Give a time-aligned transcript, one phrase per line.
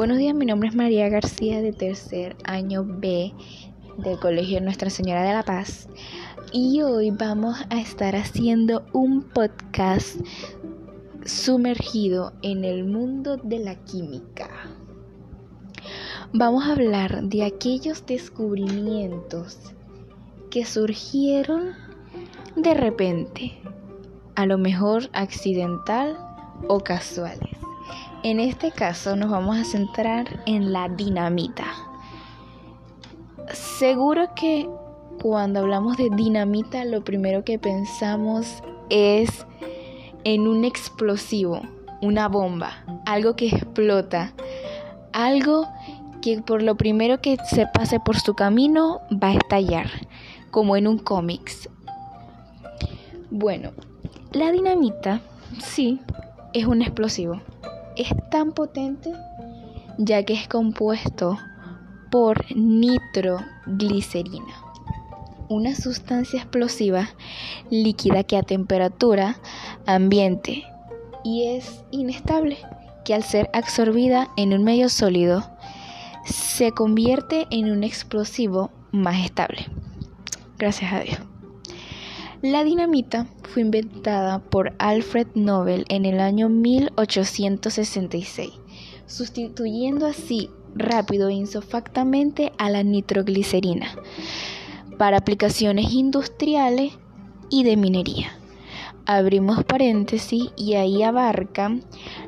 [0.00, 3.34] Buenos días, mi nombre es María García de tercer año B
[3.98, 5.90] del Colegio Nuestra Señora de la Paz
[6.54, 10.18] y hoy vamos a estar haciendo un podcast
[11.26, 14.48] sumergido en el mundo de la química.
[16.32, 19.58] Vamos a hablar de aquellos descubrimientos
[20.50, 21.74] que surgieron
[22.56, 23.52] de repente,
[24.34, 26.16] a lo mejor accidental
[26.68, 27.59] o casuales.
[28.22, 31.64] En este caso nos vamos a centrar en la dinamita.
[33.54, 34.68] Seguro que
[35.22, 39.46] cuando hablamos de dinamita lo primero que pensamos es
[40.24, 41.62] en un explosivo,
[42.02, 44.34] una bomba, algo que explota,
[45.14, 45.66] algo
[46.20, 49.86] que por lo primero que se pase por su camino va a estallar,
[50.50, 51.70] como en un cómics.
[53.30, 53.70] Bueno,
[54.32, 55.22] la dinamita
[55.58, 56.00] sí
[56.52, 57.40] es un explosivo
[58.00, 59.12] es tan potente
[59.98, 61.38] ya que es compuesto
[62.10, 64.54] por nitroglicerina,
[65.48, 67.10] una sustancia explosiva
[67.70, 69.36] líquida que a temperatura
[69.86, 70.64] ambiente
[71.22, 72.56] y es inestable,
[73.04, 75.44] que al ser absorbida en un medio sólido
[76.24, 79.66] se convierte en un explosivo más estable.
[80.58, 81.29] Gracias a Dios.
[82.42, 88.48] La dinamita fue inventada por Alfred Nobel en el año 1866,
[89.06, 93.94] sustituyendo así rápido e insofactamente a la nitroglicerina
[94.96, 96.94] para aplicaciones industriales
[97.50, 98.32] y de minería.
[99.04, 101.76] Abrimos paréntesis y ahí abarca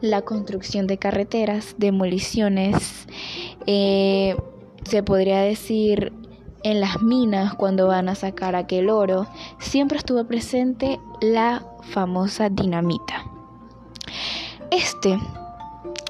[0.00, 3.06] la construcción de carreteras, demoliciones,
[3.66, 4.36] eh,
[4.84, 6.14] se podría decir
[6.62, 9.26] en las minas cuando van a sacar aquel oro,
[9.58, 13.24] siempre estuvo presente la famosa dinamita.
[14.70, 15.18] Este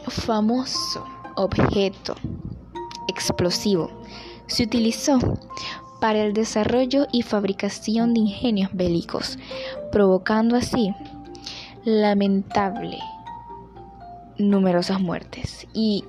[0.08, 1.05] famoso
[1.36, 2.14] objeto
[3.08, 3.90] explosivo
[4.46, 5.18] se utilizó
[6.00, 9.39] para el desarrollo y fabricación de ingenios bélicos,
[9.90, 10.94] provocando así
[11.84, 12.98] lamentable
[14.39, 16.05] numerosas muertes y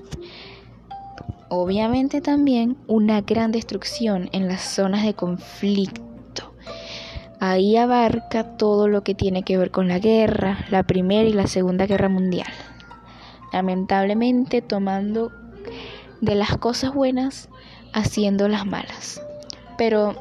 [1.49, 6.53] obviamente también una gran destrucción en las zonas de conflicto.
[7.39, 11.47] Ahí abarca todo lo que tiene que ver con la guerra, la Primera y la
[11.47, 12.51] Segunda Guerra Mundial.
[13.51, 15.31] Lamentablemente tomando
[16.21, 17.49] de las cosas buenas,
[17.93, 19.21] haciendo las malas.
[19.77, 20.15] Pero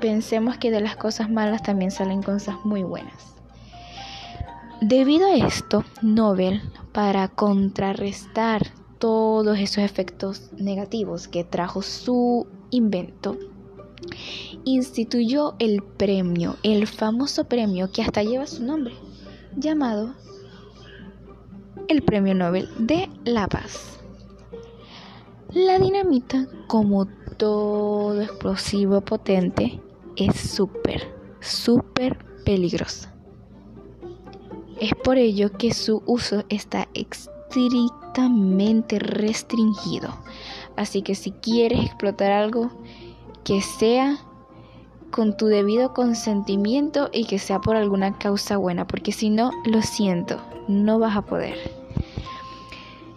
[0.00, 3.34] pensemos que de las cosas malas también salen cosas muy buenas.
[4.80, 8.62] Debido a esto, Nobel, para contrarrestar
[9.00, 13.38] todos esos efectos negativos que trajo su invento,
[14.64, 18.94] instituyó el premio, el famoso premio que hasta lleva su nombre,
[19.56, 20.14] llamado
[21.88, 23.98] el Premio Nobel de la Paz.
[25.52, 27.06] La dinamita, como
[27.38, 29.80] todo explosivo potente,
[30.14, 33.14] es súper, súper peligrosa.
[34.78, 36.88] Es por ello que su uso está
[38.98, 40.14] restringido.
[40.76, 42.70] Así que si quieres explotar algo,
[43.44, 44.18] que sea
[45.10, 49.82] con tu debido consentimiento y que sea por alguna causa buena, porque si no, lo
[49.82, 51.56] siento, no vas a poder.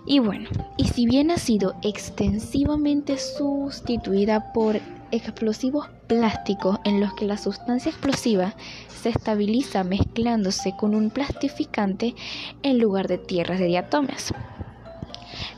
[0.06, 4.82] Y bueno, y si bien ha sido extensivamente sustituida por
[5.12, 8.56] explosivos plásticos en los que la sustancia explosiva
[9.02, 12.16] se estabiliza mezclándose con un plastificante
[12.64, 14.34] en lugar de tierras de diatomeas.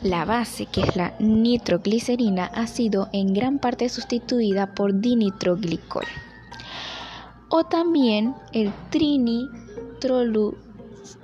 [0.06, 6.04] La base, que es la nitroglicerina, ha sido en gran parte sustituida por dinitroglicol.
[7.50, 8.72] O también el,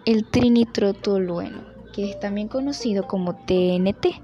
[0.05, 1.59] el trinitrotolueno,
[1.93, 4.19] que es también conocido como TNT,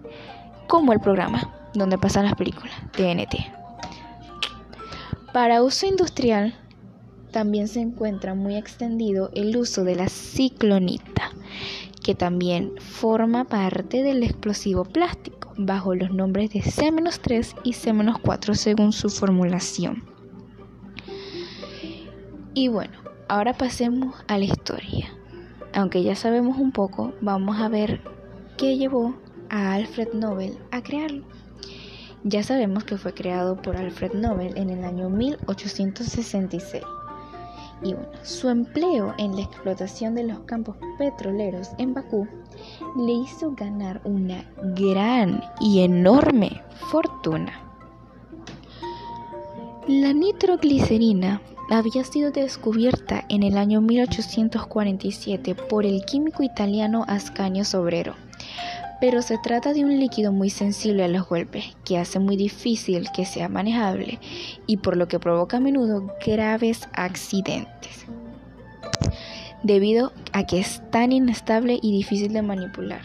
[0.66, 3.36] como el programa donde pasan las películas, TNT.
[5.34, 6.56] Para uso industrial,
[7.30, 11.30] también se encuentra muy extendido el uso de la ciclonita,
[12.08, 18.94] que también forma parte del explosivo plástico, bajo los nombres de C-3 y C-4 según
[18.94, 20.06] su formulación.
[22.54, 22.98] Y bueno,
[23.28, 25.10] ahora pasemos a la historia.
[25.74, 28.00] Aunque ya sabemos un poco, vamos a ver
[28.58, 29.14] qué llevó
[29.50, 31.26] a Alfred Nobel a crearlo.
[32.24, 36.86] Ya sabemos que fue creado por Alfred Nobel en el año 1866
[38.24, 42.28] su empleo en la explotación de los campos petroleros en Bakú
[42.98, 44.44] le hizo ganar una
[44.76, 47.54] gran y enorme fortuna.
[49.88, 58.16] La nitroglicerina había sido descubierta en el año 1847 por el químico italiano Ascanio Sobrero,
[59.00, 63.08] pero se trata de un líquido muy sensible a los golpes, que hace muy difícil
[63.14, 64.20] que sea manejable
[64.66, 68.06] y por lo que provoca a menudo graves accidentes,
[69.64, 73.02] debido a que es tan inestable y difícil de manipular.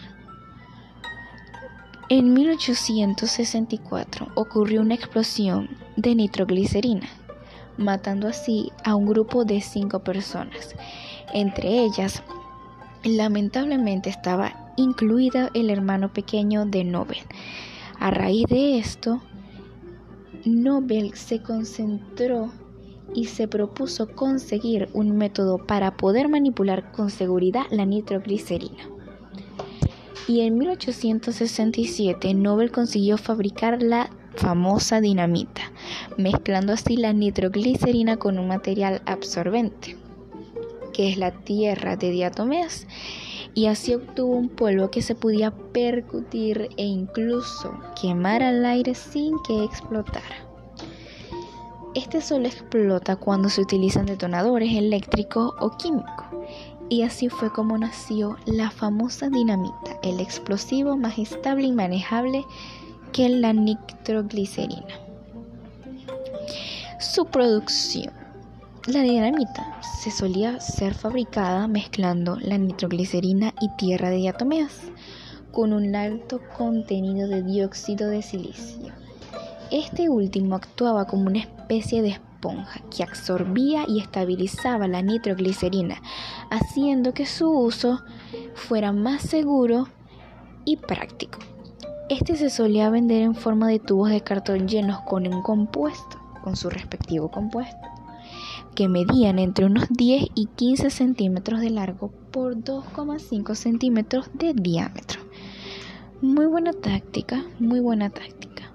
[2.09, 7.07] En 1864 ocurrió una explosión de nitroglicerina,
[7.77, 10.75] matando así a un grupo de cinco personas.
[11.33, 12.21] Entre ellas,
[13.03, 17.17] lamentablemente estaba incluida el hermano pequeño de Nobel.
[17.99, 19.21] A raíz de esto,
[20.45, 22.51] Nobel se concentró
[23.13, 28.89] y se propuso conseguir un método para poder manipular con seguridad la nitroglicerina.
[30.27, 35.61] Y en 1867 Nobel consiguió fabricar la famosa dinamita,
[36.17, 39.97] mezclando así la nitroglicerina con un material absorbente,
[40.93, 42.87] que es la tierra de diatomeas
[43.55, 49.33] y así obtuvo un polvo que se podía percutir e incluso quemar al aire sin
[49.47, 50.47] que explotara.
[51.93, 56.25] Este solo explota cuando se utilizan detonadores eléctricos o químicos
[56.89, 62.45] y así fue como nació la famosa dinamita, el explosivo más estable y manejable
[63.11, 64.99] que la nitroglicerina.
[66.99, 68.22] Su producción
[68.87, 74.81] la dinamita se solía ser fabricada mezclando la nitroglicerina y tierra de diatomeas
[75.53, 78.91] con un alto contenido de dióxido de silicio.
[79.71, 86.01] Este último actuaba como una especie de esponja que absorbía y estabilizaba la nitroglicerina,
[86.49, 88.01] haciendo que su uso
[88.53, 89.87] fuera más seguro
[90.65, 91.39] y práctico.
[92.09, 96.57] Este se solía vender en forma de tubos de cartón llenos con un compuesto, con
[96.57, 97.92] su respectivo compuesto
[98.73, 105.21] que medían entre unos 10 y 15 centímetros de largo por 2,5 centímetros de diámetro.
[106.21, 108.71] Muy buena táctica, muy buena táctica.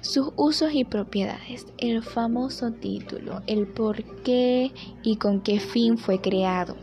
[0.00, 4.72] Sus usos y propiedades, el famoso título, el por qué
[5.02, 6.76] y con qué fin fue creado,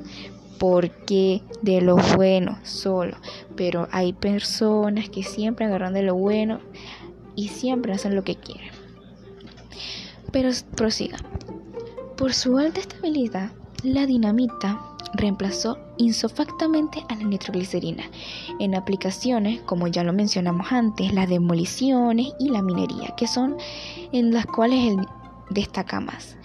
[0.59, 3.17] porque de lo bueno solo,
[3.55, 6.59] pero hay personas que siempre agarran de lo bueno
[7.35, 8.71] y siempre hacen lo que quieren.
[10.31, 11.17] Pero prosiga.
[12.17, 13.51] Por su alta estabilidad,
[13.83, 14.81] la dinamita
[15.15, 18.03] reemplazó insofactamente a la nitroglicerina
[18.59, 23.57] en aplicaciones, como ya lo mencionamos antes, las demoliciones y la minería, que son
[24.13, 24.95] en las cuales
[25.49, 26.37] destaca más.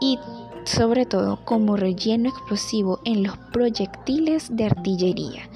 [0.00, 0.20] Y
[0.62, 5.48] sobre todo como relleno explosivo en los proyectiles de artillería.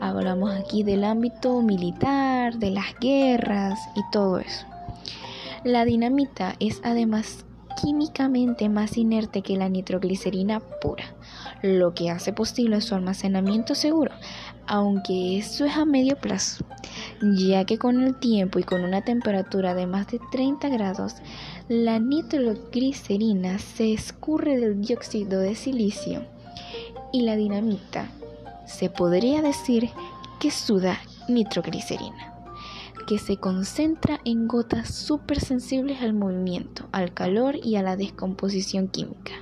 [0.00, 4.64] Hablamos aquí del ámbito militar, de las guerras y todo eso.
[5.64, 7.44] La dinamita es además
[7.80, 11.04] químicamente más inerte que la nitroglicerina pura,
[11.62, 14.12] lo que hace posible su almacenamiento seguro,
[14.66, 16.64] aunque eso es a medio plazo,
[17.20, 21.16] ya que con el tiempo y con una temperatura de más de 30 grados,
[21.68, 26.24] la nitroglicerina se escurre del dióxido de silicio
[27.12, 28.08] y la dinamita
[28.66, 29.90] se podría decir
[30.40, 30.98] que suda
[31.28, 32.31] nitroglicerina
[33.06, 39.32] que se concentra en gotas sensibles al movimiento, al calor y a la descomposición química.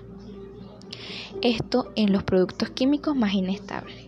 [1.42, 4.06] Esto en los productos químicos más inestables.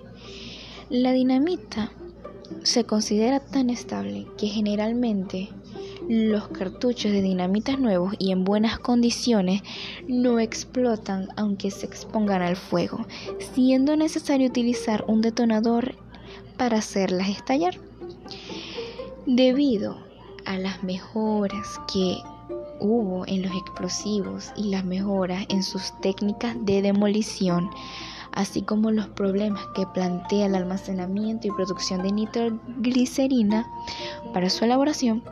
[0.90, 1.92] La dinamita
[2.62, 5.48] se considera tan estable que generalmente
[6.08, 9.62] los cartuchos de dinamitas nuevos y en buenas condiciones
[10.08, 13.06] no explotan aunque se expongan al fuego,
[13.54, 15.94] siendo necesario utilizar un detonador
[16.56, 17.78] para hacerlas estallar.
[19.26, 19.98] Debido
[20.46, 22.16] a las mejoras que
[22.80, 27.70] hubo en los explosivos y las mejoras en sus técnicas de demolición,
[28.32, 33.64] así como los problemas que plantea el almacenamiento y producción de nitroglicerina
[34.34, 35.22] para su elaboración,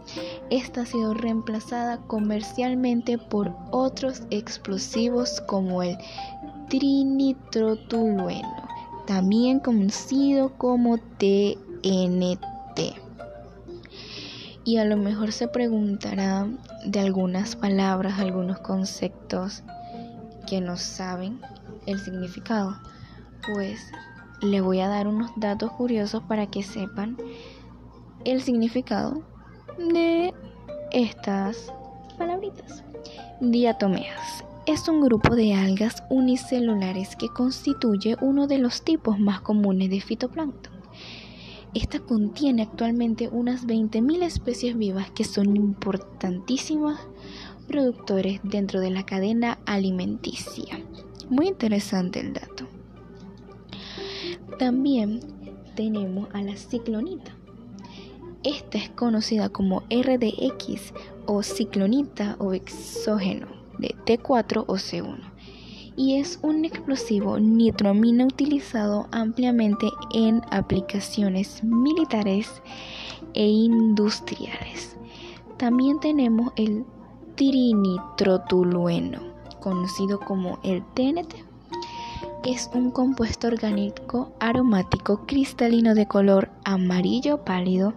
[0.51, 5.99] esta ha sido reemplazada comercialmente por otros explosivos como el
[6.69, 8.69] trinitrotolueno,
[9.09, 12.50] también conocido como TNT
[14.65, 16.47] y a lo mejor se preguntará
[16.85, 19.63] de algunas palabras, algunos conceptos
[20.47, 21.41] que no saben
[21.87, 22.77] el significado.
[23.55, 23.81] Pues
[24.43, 27.17] le voy a dar unos datos curiosos para que sepan
[28.25, 29.23] el significado
[29.79, 30.35] de
[30.93, 31.73] estas
[32.19, 32.85] palabritas.
[33.41, 39.91] Diatomeas es un grupo de algas unicelulares que constituye uno de los tipos más comunes
[39.91, 40.80] de fitoplancton.
[41.73, 46.99] Esta contiene actualmente unas 20.000 especies vivas que son importantísimas
[47.69, 50.81] productores dentro de la cadena alimenticia.
[51.29, 52.67] Muy interesante el dato.
[54.59, 55.21] También
[55.77, 57.37] tenemos a la ciclonita.
[58.43, 60.93] Esta es conocida como RDX
[61.27, 63.47] o ciclonita o exógeno
[63.79, 65.30] de T4 o C1
[65.97, 72.63] y es un explosivo nitromina utilizado ampliamente en aplicaciones militares
[73.35, 74.97] e industriales.
[75.57, 76.85] También tenemos el
[77.37, 79.21] trinitrotolueno,
[79.61, 81.35] conocido como el TNT.
[82.45, 87.93] Es un compuesto orgánico aromático cristalino de color amarillo pálido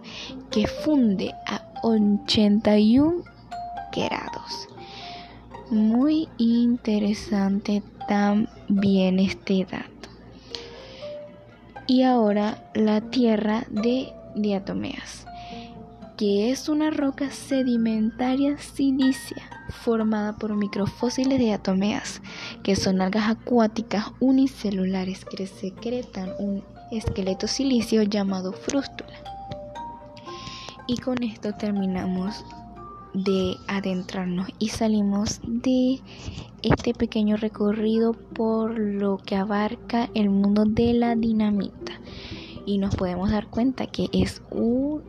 [0.50, 3.22] que funde a 81
[3.94, 4.68] grados.
[5.74, 10.08] Muy interesante también este dato.
[11.88, 15.26] Y ahora la tierra de diatomeas,
[16.16, 22.22] que es una roca sedimentaria silicia formada por microfósiles de diatomeas,
[22.62, 26.62] que son algas acuáticas unicelulares que secretan un
[26.92, 29.18] esqueleto silicio llamado frústula.
[30.86, 32.44] Y con esto terminamos
[33.14, 36.00] de adentrarnos y salimos de
[36.62, 42.00] este pequeño recorrido por lo que abarca el mundo de la dinamita.
[42.66, 45.02] Y nos podemos dar cuenta que es un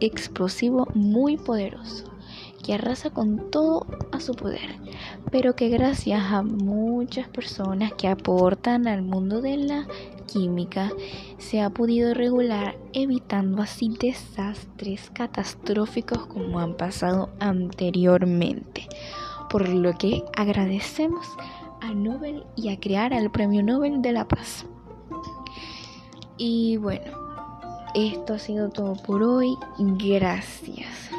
[0.00, 2.04] explosivo muy poderoso
[2.66, 4.76] que arrasa con todo a su poder,
[5.30, 9.86] pero que gracias a muchas personas que aportan al mundo de la
[10.26, 10.90] química
[11.38, 18.88] se ha podido regular evitando así desastres catastróficos como han pasado anteriormente.
[19.48, 21.26] Por lo que agradecemos
[21.80, 24.66] a Nobel y a crear al Premio Nobel de la Paz.
[26.36, 27.12] Y bueno,
[27.94, 29.56] esto ha sido todo por hoy.
[29.78, 31.10] Gracias.